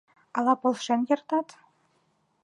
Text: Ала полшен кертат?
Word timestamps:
Ала 0.37 0.53
полшен 0.61 1.01
кертат? 1.07 1.47